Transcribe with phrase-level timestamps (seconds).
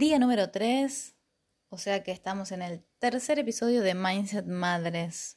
[0.00, 1.14] Día número 3,
[1.68, 5.36] o sea que estamos en el tercer episodio de Mindset Madres.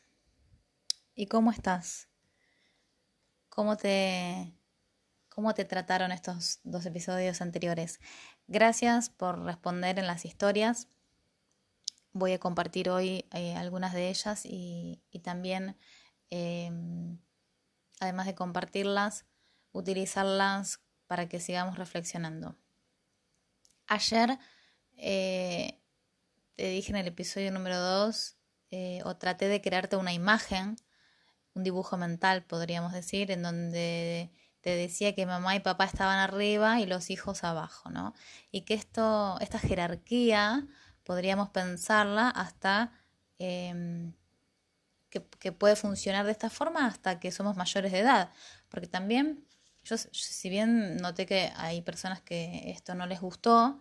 [1.15, 2.07] ¿Y cómo estás?
[3.49, 4.53] ¿Cómo te,
[5.27, 7.99] cómo te trataron estos dos episodios anteriores?
[8.47, 10.87] Gracias por responder en las historias.
[12.13, 15.75] Voy a compartir hoy eh, algunas de ellas y, también,
[16.29, 17.19] em,
[17.99, 19.25] además de compartirlas,
[19.73, 22.55] utilizarlas para que sigamos reflexionando.
[23.87, 24.39] Ayer
[24.97, 25.79] eh,
[26.55, 28.37] te dije en el episodio número 2,
[28.71, 30.77] eh, o traté de crearte una imagen,
[31.53, 36.79] un dibujo mental, podríamos decir, en donde te decía que mamá y papá estaban arriba
[36.79, 38.13] y los hijos abajo, ¿no?
[38.51, 40.65] Y que esto, esta jerarquía,
[41.03, 42.93] podríamos pensarla hasta
[43.39, 44.13] em,
[45.09, 48.31] que, que, puede funcionar de esta forma hasta que somos mayores de edad.
[48.69, 49.45] Porque también
[49.83, 53.79] yo, si bien noté que hay personas que esto no les gustó,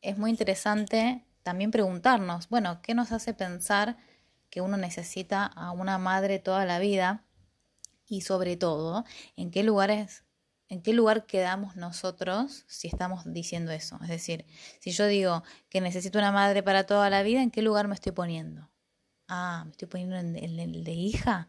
[0.00, 3.96] es muy interesante también preguntarnos, bueno, ¿qué nos hace pensar
[4.50, 7.24] que uno necesita a una madre toda la vida?
[8.08, 9.04] Y sobre todo,
[9.36, 10.24] ¿en qué lugares,
[10.68, 13.98] en qué lugar quedamos nosotros si estamos diciendo eso?
[14.02, 14.46] Es decir,
[14.80, 17.94] si yo digo que necesito una madre para toda la vida, ¿en qué lugar me
[17.94, 18.70] estoy poniendo?
[19.28, 21.48] Ah, me estoy poniendo en el de hija.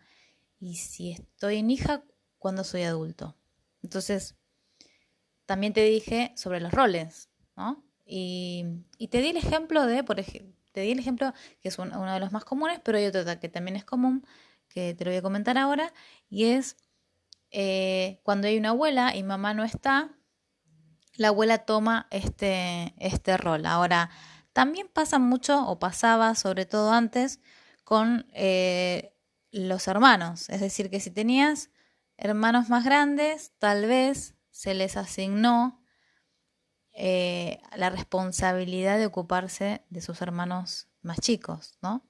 [0.59, 2.03] Y si estoy en hija,
[2.39, 3.35] ¿cuándo soy adulto?
[3.83, 4.35] Entonces,
[5.45, 7.83] también te dije sobre los roles, ¿no?
[8.05, 8.65] Y,
[9.09, 12.19] te di el ejemplo de, por ejemplo, te di el ejemplo que es uno de
[12.19, 14.25] los más comunes, pero hay otro que también es común,
[14.69, 15.93] que te lo voy a comentar ahora,
[16.29, 16.77] y es
[17.51, 20.11] eh, cuando hay una abuela y mamá no está,
[21.15, 23.65] la abuela toma este, este rol.
[23.65, 24.09] Ahora,
[24.53, 27.39] también pasa mucho, o pasaba sobre todo antes,
[27.83, 29.13] con eh,
[29.51, 30.49] los hermanos.
[30.49, 31.69] Es decir, que si tenías
[32.17, 35.81] hermanos más grandes, tal vez se les asignó
[36.91, 42.03] eh, la responsabilidad de ocuparse de sus hermanos más chicos, ¿no?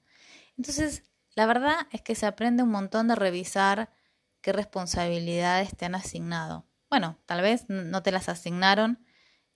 [0.56, 1.04] Entonces,
[1.34, 3.92] la verdad es que se aprende un montón de revisar
[4.40, 6.66] qué responsabilidades te han asignado.
[6.88, 9.04] Bueno, tal vez no te las asignaron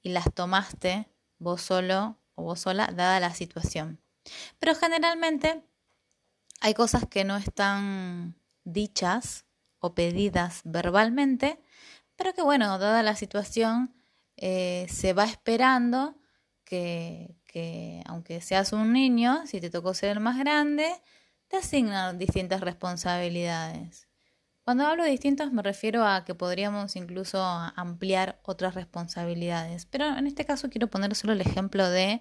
[0.03, 1.09] y las tomaste
[1.39, 4.01] vos solo o vos sola, dada la situación.
[4.59, 5.65] Pero generalmente
[6.61, 9.47] hay cosas que no están dichas
[9.83, 11.61] o pedidas verbalmente,
[12.17, 13.95] pero que bueno, dada la situación,
[14.37, 16.17] eh, se va esperando
[16.65, 20.89] que, que, aunque seas un niño, si te tocó ser el más grande,
[21.49, 24.09] te asignan distintas responsabilidades.
[24.65, 30.29] Cuando hablo de distintas me refiero a que podríamos incluso ampliar otras responsabilidades, pero en
[30.29, 32.21] este caso quiero poner solo el ejemplo de,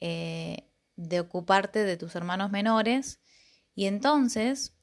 [0.00, 3.20] eh, de ocuparte de tus hermanos menores
[3.74, 4.73] y entonces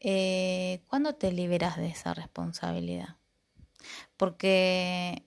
[0.00, 3.16] eh, ¿cuándo te liberas de esa responsabilidad?
[4.16, 5.26] Porque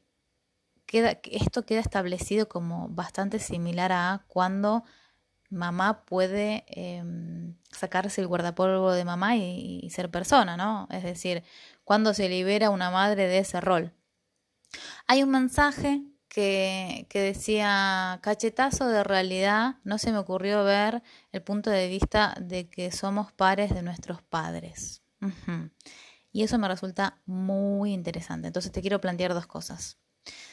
[0.86, 4.84] queda, esto queda establecido como bastante similar a cuando
[5.50, 10.88] mamá puede em, sacarse el guardapolvo de mamá y, y, ser persona, ¿no?
[10.92, 11.44] Es decir,
[11.84, 13.94] cuando se libera una madre de ese rol.
[15.08, 21.04] Hay un mensaje que, decía cachetazo de realidad, no se me ocurrió ver
[21.34, 25.02] el punto de vista de que somos pares de nuestros padres.
[26.32, 28.48] Y eso me resulta muy interesante.
[28.48, 29.98] Entonces te quiero plantear dos cosas.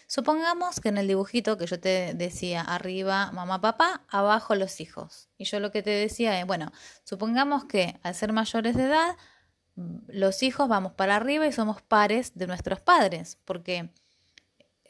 [0.09, 5.29] Supongamos que en el dibujito que yo te decía, arriba mamá, papá, abajo los hijos.
[5.39, 6.73] Y yo lo que te decía es, bueno,
[7.05, 9.17] supongamos que al ser mayores de edad,
[10.09, 13.93] los hijos vamos para arriba y somos pares de nuestros padres, porque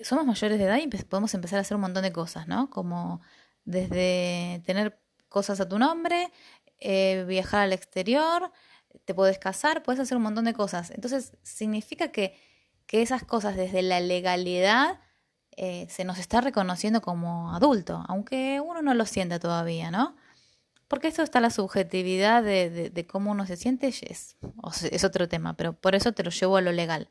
[0.01, 2.71] somos mayores de edad y podemos empezar a hacer un montón de cosas, ¿no?
[2.71, 3.21] Como
[3.65, 6.31] desde tener cosas a tu nombre,
[6.81, 8.51] eh, viajar al exterior,
[9.05, 10.91] te puedes casar, puedes hacer un montón de cosas.
[10.91, 12.39] Entonces, significa que,
[12.87, 15.01] que esas cosas desde la legalidad
[15.57, 20.17] eh, se nos está reconociendo como adulto, aunque uno no lo sienta todavía, ¿no?
[20.87, 24.37] Porque eso está la subjetividad de, de, cómo uno se siente, es,
[24.91, 27.11] es otro tema, pero por eso te lo llevo a lo legal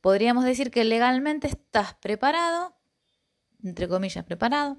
[0.00, 2.76] podríamos decir que legalmente estás preparado,
[3.62, 4.78] entre comillas preparado,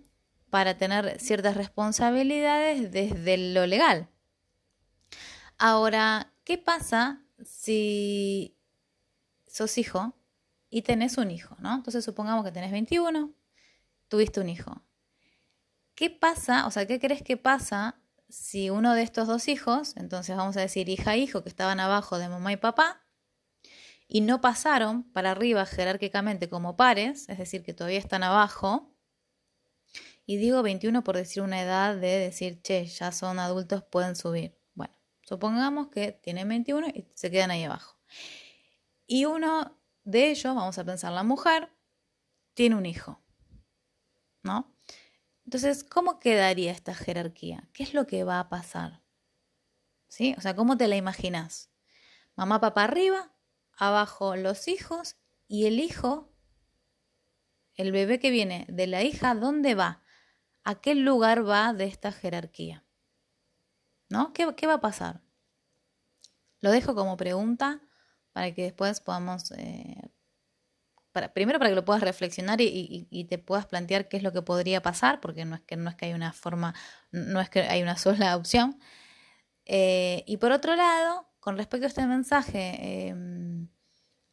[0.50, 4.10] para tener ciertas responsabilidades desde lo legal.
[5.58, 8.58] Ahora, ¿qué pasa si
[9.48, 10.16] sos hijo
[10.70, 11.76] y tenés un hijo, ¿no?
[11.76, 13.34] Entonces supongamos que tenés 21,
[14.08, 14.82] tuviste un hijo.
[15.96, 16.66] ¿Qué pasa?
[16.66, 18.00] O sea, ¿qué crees que pasa
[18.30, 21.80] si uno de estos dos hijos, entonces vamos a decir hija e hijo que estaban
[21.80, 23.02] abajo de mamá y papá,
[24.10, 28.94] y no pasaron para arriba jerárquicamente como pares, es decir, que todavía están abajo.
[30.26, 34.60] Y digo 21 por decir una edad de decir, che, ya son adultos, pueden subir.
[34.74, 37.98] Bueno, supongamos que tienen 21 y se quedan ahí abajo.
[39.08, 41.70] Y uno de ellos, vamos a pensar la mujer,
[42.54, 43.24] tiene un hijo.
[44.44, 44.74] ¿no?
[45.46, 47.68] Entonces, ¿cómo quedaría esta jerarquía?
[47.74, 49.02] ¿Qué es lo que va a pasar?
[50.08, 50.36] ¿Sí?
[50.38, 51.72] O sea, ¿cómo te la imaginas?
[52.36, 53.32] Mamá, papá arriba,
[53.80, 55.16] abajo los hijos
[55.48, 56.32] y el hijo,
[57.76, 60.04] el bebé que viene de la hija, ¿dónde va?
[60.64, 62.86] ¿A qué lugar va de esta jerarquía?
[64.10, 64.34] ¿No?
[64.34, 65.22] ¿Qué, va a pasar?
[66.60, 67.82] Lo dejo como pregunta
[68.34, 70.12] para que después podamos eh,
[71.34, 74.82] primero para que lo puedas reflexionar y, te puedas plantear qué es lo que podría
[74.82, 76.74] pasar, porque no es que, no es que hay una forma,
[77.12, 78.80] no es que hay una sola opción.
[79.66, 83.49] Eh, y por otro lado, con respecto a este mensaje em,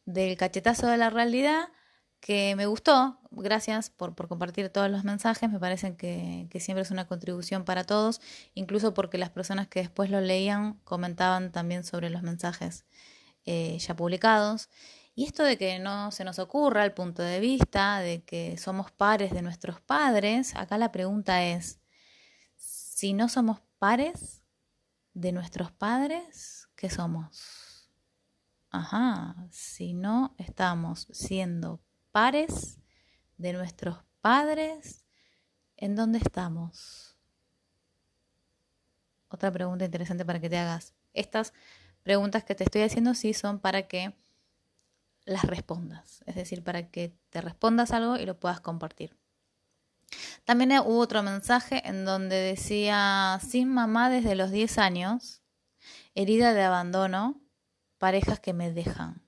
[0.07, 1.67] del cachetazo de la realidad,
[2.21, 7.07] que me gustó, gracias por, compartir todos los mensajes, me parecen que, siempre es una
[7.07, 8.21] contribución para todos,
[8.55, 12.85] incluso porque las personas que después lo leían comentaban también sobre los mensajes
[13.45, 14.69] eh, ya publicados.
[15.13, 18.91] Y esto de que no se nos ocurra el punto de vista de que somos
[18.91, 21.81] pares de nuestros padres, acá la pregunta es,
[22.55, 24.43] si no somos pares
[25.13, 27.66] de nuestros padres, ¿qué somos?
[28.69, 31.81] Ajá, si no estamos siendo
[32.11, 32.79] pares
[33.37, 35.05] de nuestros padres,
[35.77, 37.17] ¿en dónde estamos?
[39.29, 40.93] Otra pregunta interesante para que te hagas.
[41.13, 41.53] Estas
[42.03, 44.15] preguntas que te estoy haciendo sí son para que
[45.25, 49.17] las respondas, es decir, para que te respondas algo y lo puedas compartir.
[50.45, 55.41] También hubo otro mensaje en donde decía, sin mamá desde los 10 años,
[56.15, 57.41] herida de abandono,
[57.97, 59.23] parejas que me dejan.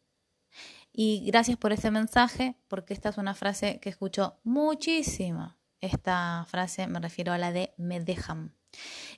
[0.91, 5.55] Y gracias por ese mensaje, porque esta es una frase que escucho muchísimo.
[5.81, 8.55] Esta frase me refiero a la de me dejan.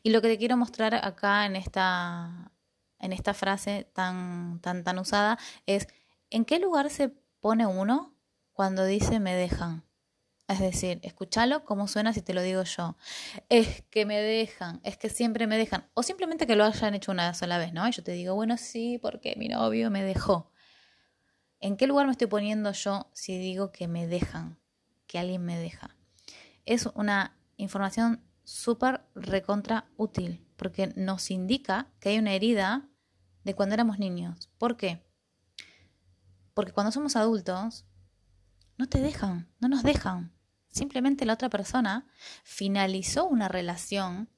[0.03, 2.51] Y lo que te quiero mostrar acá en esta,
[2.99, 5.87] en esta frase tan, tan, tan usada es
[6.33, 7.09] ¿En qué lugar se
[7.41, 8.15] pone uno
[8.53, 9.83] cuando dice me dejan?
[10.51, 12.97] Es decir, escúchalo cómo suena si te lo digo yo.
[13.47, 15.89] Es que me dejan, es que siempre me dejan.
[15.93, 17.87] O simplemente que lo hayan hecho una sola vez, ¿no?
[17.87, 20.51] Y yo te digo, bueno, sí, porque mi novio me dejó.
[21.61, 24.59] ¿En qué lugar me estoy poniendo yo si digo que me dejan,
[25.07, 25.95] que alguien me deja?
[26.65, 32.89] Es una información súper recontra útil, porque nos indica que hay una herida
[33.45, 34.49] de cuando éramos niños.
[34.57, 35.01] ¿Por qué?
[36.53, 37.85] Porque cuando somos adultos,
[38.77, 40.33] no te dejan, no nos dejan.
[40.71, 42.07] Simplemente la otra persona
[42.43, 44.29] finalizó una relación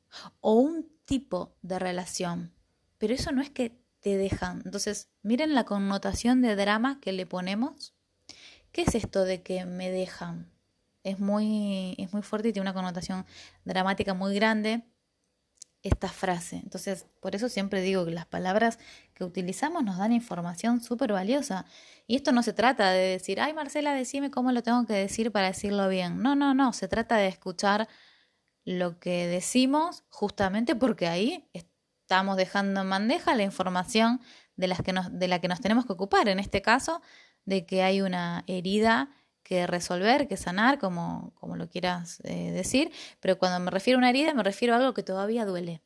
[0.41, 2.53] o un tipo de relación.
[2.97, 4.61] Pero eso no es que te dejan.
[4.65, 7.95] Entonces, miren la connotación de drama que le ponemos.
[8.71, 10.51] ¿Qué es esto de que me dejan?
[11.03, 13.25] Es muy, es muy fuerte y tiene una connotación
[13.65, 14.83] dramática muy grande
[15.83, 16.57] esta frase.
[16.57, 18.79] Entonces, por eso siempre digo que las palabras
[19.13, 21.65] que utilizamos nos dan información súper valiosa.
[22.07, 25.31] Y esto no se trata de decir, ay Marcela, decime cómo lo tengo que decir
[25.31, 26.21] para decirlo bien.
[26.21, 27.87] No, no, no, se trata de escuchar
[28.65, 34.21] lo que decimos justamente porque ahí estamos dejando en bandeja la información
[34.55, 36.29] de, las que de la que nos tenemos que ocupar.
[36.29, 37.01] En este caso,
[37.45, 39.09] de que hay una herida
[39.43, 43.99] que resolver, que sanar, como, como lo quieras eh, decir, pero cuando me refiero a
[43.99, 45.81] una herida me refiero a algo que todavía duele.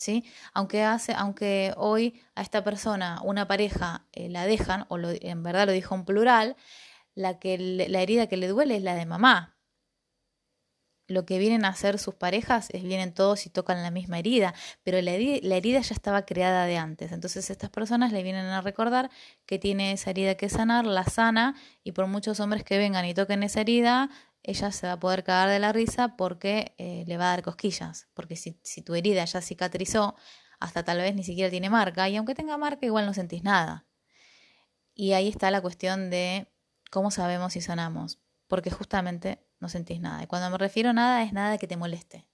[0.00, 0.24] ¿Sí?
[0.54, 5.66] Aunque, hace, aunque hoy a esta persona, una pareja, eh, la dejan, o en verdad
[5.66, 6.56] lo dijo en plural,
[7.16, 9.57] la, que, la herida que le duele es la de mamá,
[11.08, 14.54] lo que vienen a hacer sus parejas es vienen todos y tocan la misma herida,
[14.84, 17.12] pero la herida, ya estaba creada de antes.
[17.12, 19.10] Entonces estas personas le vienen a recordar
[19.46, 23.14] que tiene esa herida que sanar, la sana y por muchos hombres que vengan y
[23.14, 24.10] toquen esa herida,
[24.42, 27.42] ella se va a poder cagar de la risa porque eh, le va a dar
[27.42, 28.08] cosquillas.
[28.12, 30.14] Porque si, si tu herida ya cicatrizó,
[30.60, 33.86] hasta tal vez ni siquiera tiene marca y aunque tenga marca igual no sentís nada.
[34.94, 36.52] Y ahí está la cuestión de
[36.90, 40.22] cómo sabemos si sanamos, porque justamente no sentís nada.
[40.22, 42.26] Y cuando me refiero a nada es nada que te moleste.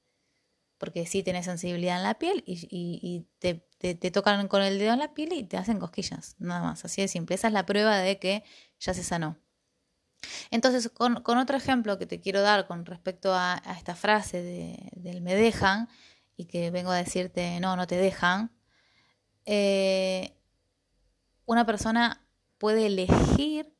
[0.79, 5.15] Porque sí tenés sensibilidad en la piel y, te, tocan con el dedo en la
[5.15, 6.85] piel y te hacen cosquillas, nada más.
[6.85, 7.37] Así de simple.
[7.37, 8.45] Esa es la prueba de que
[8.81, 9.39] ya se sanó.
[10.51, 15.21] Entonces, con, otro ejemplo que te quiero dar con respecto a, esta frase de, del
[15.21, 15.89] me dejan
[16.37, 18.51] y que vengo a decirte no, no te dejan,
[19.45, 20.37] eh,
[21.47, 22.27] una persona
[22.59, 23.75] puede elegir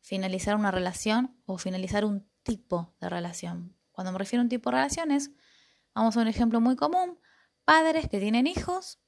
[0.00, 3.76] finalizar una relación o finalizar un tipo de relación.
[3.92, 5.30] Cuando me refiero a un tipo de relaciones,
[5.94, 7.18] vamos a un ejemplo muy común,
[7.64, 8.98] padres que tienen hijos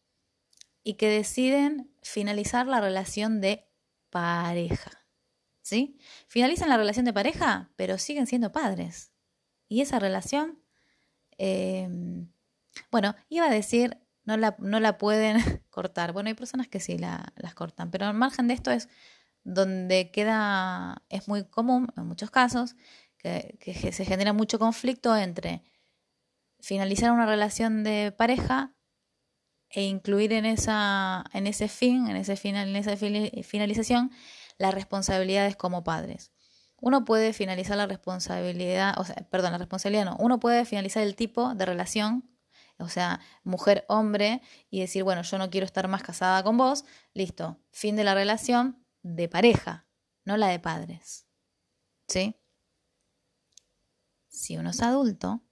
[0.83, 3.69] y que deciden finalizar la relación de
[4.11, 4.91] pareja.
[5.63, 5.99] ¿Sí?
[6.27, 9.13] Finalizan la relación de pareja, pero siguen siendo padres.
[9.69, 10.61] Y esa relación,
[11.39, 12.31] em,
[12.91, 15.37] bueno, iba a decir, no la, no la pueden
[15.71, 16.13] cortar.
[16.13, 18.89] Bueno, hay personas que sí la, las cortan, pero al margen de esto es
[19.45, 22.77] donde queda, es muy común en muchos casos,
[23.23, 25.63] que, se genera mucho conflicto entre
[26.61, 28.75] finalizar una relación de pareja
[29.71, 34.11] e incluir en, esa, en ese fin, en ese final, en esa finalización,
[34.59, 36.33] las responsabilidades como padres.
[36.81, 41.15] Uno puede finalizar la responsabilidad, o sea, perdón, la responsabilidad no, uno puede finalizar el
[41.15, 42.29] tipo de relación,
[42.79, 47.59] o sea, mujer-hombre, y decir, bueno, yo no quiero estar más casada con vos, listo,
[47.71, 49.87] fin de la relación de pareja,
[50.25, 51.27] no la de padres.
[52.09, 52.42] ¿Sí?
[54.33, 55.43] Si uno es adulto,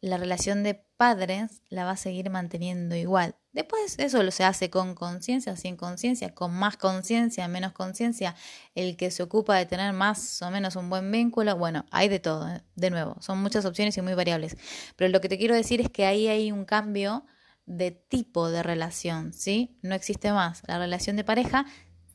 [0.00, 3.36] la relación de padres la va a seguir manteniendo igual.
[3.52, 8.34] Después eso lo se hace con conciencia, sin conciencia, con más conciencia, menos conciencia,
[8.74, 12.18] el que se ocupa de tener más o menos un buen vínculo, bueno, hay de
[12.18, 12.62] todo, ¿eh?
[12.74, 14.56] de nuevo, son muchas opciones y muy variables.
[14.96, 17.24] Pero lo que te quiero decir es que ahí hay un cambio
[17.66, 19.78] de tipo de relación, ¿sí?
[19.82, 21.66] No existe más la relación de pareja,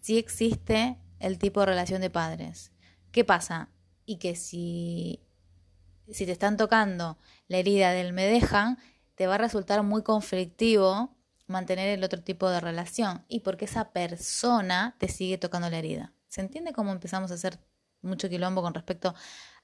[0.01, 2.73] sí existe el tipo de relación de padres.
[3.11, 3.69] ¿Qué pasa?
[4.07, 5.21] Y que si
[6.11, 8.77] si te están tocando la herida del me dejan,
[9.15, 11.15] te va a resultar muy conflictivo
[11.47, 16.13] mantener el otro tipo de relación y porque esa persona te sigue tocando la herida.
[16.27, 17.59] ¿Se entiende cómo empezamos a hacer
[18.01, 19.15] mucho quilombo con respecto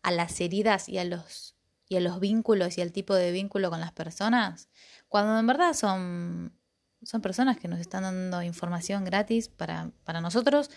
[0.02, 1.56] a las heridas y a los
[1.90, 4.70] y a los vínculos y al tipo de vínculo con las personas?
[5.08, 6.58] Cuando en verdad son
[7.04, 10.70] son personas que nos están dando información gratis para, para nosotros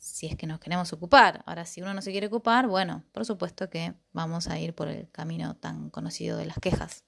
[0.00, 1.44] si es que nos queremos ocupar.
[1.46, 4.88] Ahora, si uno no se quiere ocupar, bueno, por supuesto que vamos a ir por
[4.88, 7.04] el camino tan conocido de las quejas.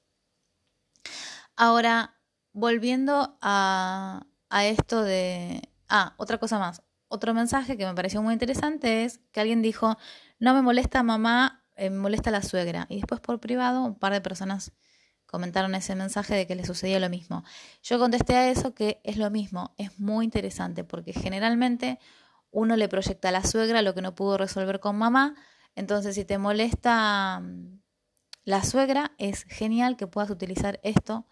[1.57, 2.19] Ahora,
[2.53, 5.69] volviendo a, a esto de...
[5.89, 6.83] Ah, otra cosa más.
[7.09, 9.97] Otro mensaje que me pareció muy interesante es que alguien dijo,
[10.39, 12.87] no me molesta mamá, eh, me molesta la suegra.
[12.91, 14.73] Y después por privado un par de personas
[15.25, 17.43] comentaron ese mensaje de que le sucedía lo mismo.
[17.83, 21.99] Yo contesté a eso que es lo mismo, es muy interesante porque generalmente
[22.53, 25.35] uno le proyecta a la suegra lo que no pudo resolver con mamá.
[25.75, 27.81] Entonces, si te molesta mm,
[28.45, 31.27] la suegra, es genial que puedas utilizar esto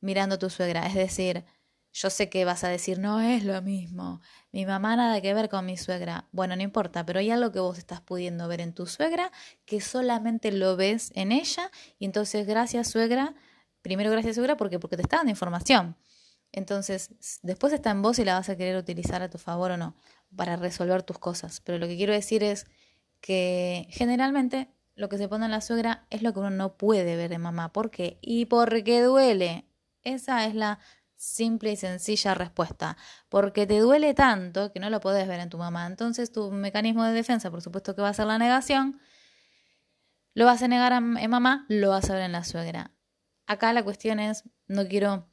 [0.00, 0.86] mirando a tu suegra.
[0.86, 1.44] Es decir,
[1.92, 4.20] yo sé que vas a decir, no es lo mismo,
[4.52, 6.28] mi mamá nada que ver con mi suegra.
[6.32, 9.32] Bueno, no importa, pero hay algo que vos estás pudiendo ver en tu suegra
[9.64, 13.34] que solamente lo ves en ella y entonces gracias suegra,
[13.82, 15.96] primero gracias suegra porque, porque te está dando información.
[16.52, 17.10] Entonces,
[17.42, 19.96] después está en vos y la vas a querer utilizar a tu favor o no
[20.36, 21.60] para resolver tus cosas.
[21.60, 22.66] Pero lo que quiero decir es
[23.20, 27.16] que generalmente lo que se pone en la suegra es lo que uno no puede
[27.16, 27.72] ver en mamá.
[27.72, 28.18] ¿Por qué?
[28.20, 29.68] Y porque duele.
[30.02, 30.80] Esa es la
[31.14, 32.96] simple y sencilla respuesta.
[33.28, 35.86] Porque te duele tanto que no lo puedes ver en tu mamá.
[35.86, 39.00] Entonces tu mecanismo de defensa, por supuesto que va a ser la negación.
[40.34, 42.92] Lo vas a negar en mamá, lo vas a ver en la suegra.
[43.46, 45.28] Acá la cuestión es, no quiero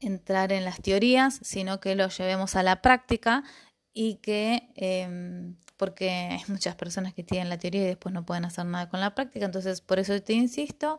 [0.00, 3.44] entrar en las teorías, sino que lo llevemos a la práctica
[3.94, 8.44] y que, em, porque hay muchas personas que tienen la teoría y después no pueden
[8.44, 10.98] hacer nada con la práctica, entonces por eso te insisto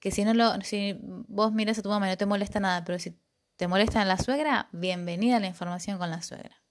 [0.00, 2.84] que si no lo, si vos miras a tu mamá y no te molesta nada,
[2.84, 3.18] pero si
[3.56, 6.62] te molesta en la suegra, bienvenida a la información con la suegra.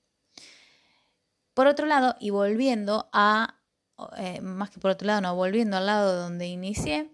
[1.53, 3.59] Por otro lado, y volviendo a,
[4.17, 7.11] eh, más que por otro lado, no, volviendo al lado donde inicié,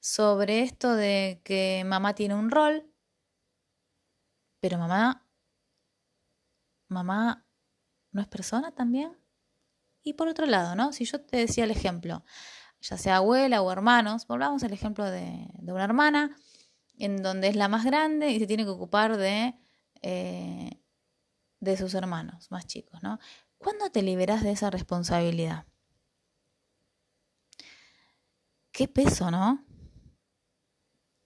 [0.00, 2.90] sobre esto de que mamá tiene un rol,
[4.60, 5.26] pero mamá,
[6.88, 7.43] mamá
[8.14, 9.12] ¿no es persona también?
[10.02, 10.92] Y por otro lado, ¿no?
[10.92, 12.24] Si yo te decía el ejemplo,
[12.80, 16.36] ya sea abuela o hermanos, volvamos al ejemplo de, una hermana,
[16.96, 19.54] en donde es la más grande y se tiene que ocupar de,
[20.02, 20.80] eh,
[21.60, 23.18] de sus hermanos más chicos, ¿no?
[23.58, 25.66] ¿Cuándo te liberas de esa responsabilidad?
[28.70, 29.64] Qué peso, ¿no?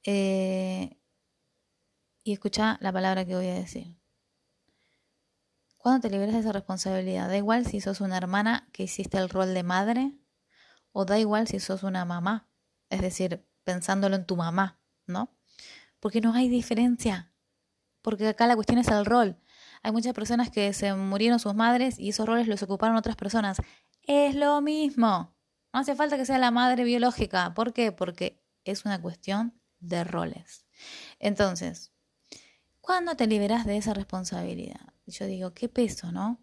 [0.05, 0.97] Eh,
[2.23, 3.98] y escucha la palabra que voy a decir.
[5.79, 7.29] ¿Cuándo te liberas de esa responsabilidad?
[7.29, 10.13] Da igual si sos una hermana que hiciste el rol de madre
[10.91, 12.49] o da igual si sos una mamá,
[12.91, 15.37] es decir, pensándolo en tu mamá, ¿no?
[16.01, 17.33] Porque no hay diferencia,
[18.03, 19.39] porque acá la cuestión es el rol.
[19.85, 23.59] Hay muchas personas que se murieron sus madres y esos roles los ocuparon otras personas.
[24.03, 25.37] Es lo mismo.
[25.73, 27.55] No hace falta que sea la madre biológica.
[27.55, 27.93] ¿Por qué?
[27.93, 30.67] Porque es una cuestión de roles.
[31.21, 31.93] Entonces,
[32.81, 34.98] ¿cuándo te liberas de esa responsabilidad?
[35.11, 36.41] Yo digo, qué peso, ¿no?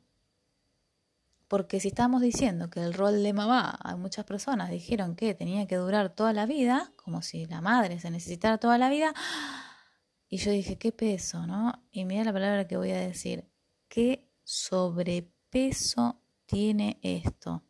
[1.47, 5.67] Porque si estamos diciendo que el rol de mamá, hay muchas personas dijeron que tenía
[5.67, 9.13] que durar toda la vida, como si la madre se necesitara toda la vida,
[10.27, 11.85] y yo dije, qué peso, ¿no?
[11.91, 13.47] Y mira la palabra que voy a decir,
[13.87, 17.63] qué sobrepeso tiene esto.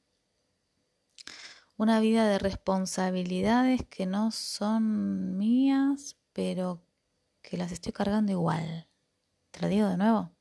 [1.77, 6.81] Una vida de responsabilidades que no son mías, pero
[7.41, 8.87] que las estoy cargando igual.
[9.51, 10.34] Te lo digo de nuevo.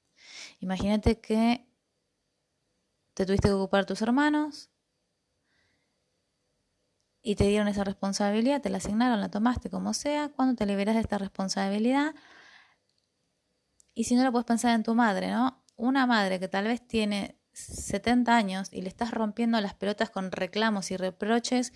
[0.65, 1.69] Imagínate que
[3.13, 4.71] te tuviste que ocupar tus hermanos
[7.21, 10.95] y te dieron esa responsabilidad, te la asignaron, la tomaste como sea, cuando te liberas
[10.95, 12.15] de esta responsabilidad.
[13.93, 15.63] Y si no lo puedes pensar en tu madre, ¿no?
[15.77, 20.33] Una madre que tal vez tiene 70 años y le estás rompiendo las pelotas con
[20.33, 21.75] reclamos y reproches,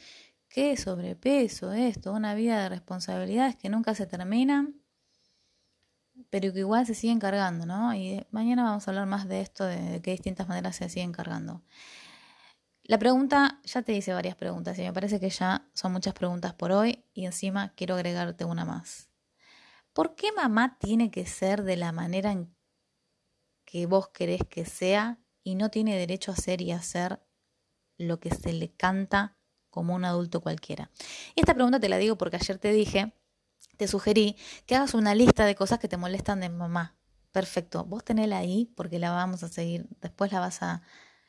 [0.49, 4.78] qué sobrepeso esto, una vida de responsabilidades que nunca se terminan,
[6.31, 7.95] pero que igual se siguen cargando, ¿no?
[7.95, 11.63] Y mañana vamos a hablar más de esto, de, qué distintas maneras se siguen cargando.
[12.83, 16.55] La pregunta, ya te hice varias preguntas y me parece que ya son muchas preguntas
[16.55, 19.11] por hoy y encima quiero agregarte una más.
[19.93, 22.55] ¿Por qué mamá tiene que ser de la manera en
[23.65, 27.21] que vos querés que sea y no tiene derecho a ser y hacer
[27.99, 29.37] lo que se le canta
[29.69, 30.91] como un adulto cualquiera?
[31.35, 33.13] Y esta pregunta te la digo porque ayer te dije,
[33.77, 34.37] te sugerí
[34.67, 36.97] que hagas una lista de cosas que te molestan de mamá.
[37.33, 40.83] Perfecto, vos tenela ahí porque la vamos a seguir, después la vas a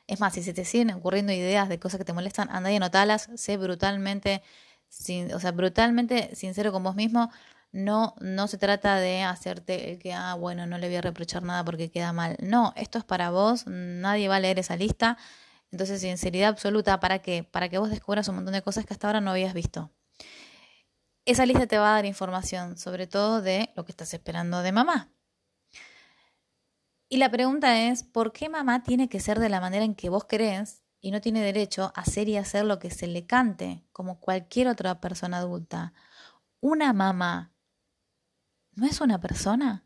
[0.10, 2.76] es más, si se te siguen ocurriendo ideas de cosas que te molestan, anda y
[2.78, 4.42] anotalas, sé brutalmente,
[4.90, 7.32] sin, o sea, brutalmente sincero con vos mismo.
[7.72, 11.44] No, no se trata de hacerte el que, ah, bueno, no le voy a reprochar
[11.44, 12.38] nada porque queda mal.
[12.42, 15.18] No, esto es para vos, nadie va a leer esa lista.
[15.72, 17.44] Entonces, sinceridad absoluta, ¿para qué?
[17.44, 19.92] Para que vos descubras un montón de cosas que hasta ahora no habías visto.
[21.30, 24.72] Esa lista te va a dar información, sobre todo de lo que estás esperando de
[24.72, 25.12] mamá.
[27.08, 30.10] Y la pregunta es, ¿por qué mamá tiene que ser de la manera en que
[30.10, 33.86] vos querés y no tiene derecho a hacer y hacer lo que se le cante,
[33.92, 35.94] como cualquier otra persona adulta?
[36.62, 37.54] ¿Una mamá
[38.74, 39.86] no es una persona?